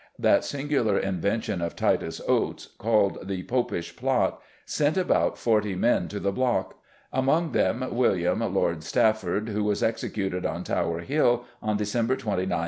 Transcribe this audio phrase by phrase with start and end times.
[0.17, 6.19] That singular invention of Titus Oates, called the Popish Plot, sent about forty men to
[6.19, 6.79] the block,
[7.13, 12.55] among them William, Lord Stafford, who was executed on Tower Hill on December 29, 1680.